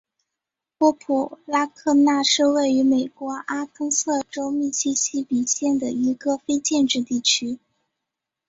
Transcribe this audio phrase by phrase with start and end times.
[0.79, 7.59] 波普拉科纳是位于美国阿肯色州密西西比县的一个非建制地区。